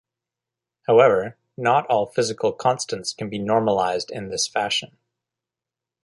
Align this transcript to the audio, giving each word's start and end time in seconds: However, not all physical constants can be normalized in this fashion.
However, 0.87 1.37
not 1.55 1.85
all 1.85 2.07
physical 2.07 2.53
constants 2.53 3.13
can 3.13 3.29
be 3.29 3.37
normalized 3.37 4.09
in 4.09 4.29
this 4.29 4.47
fashion. 4.47 4.97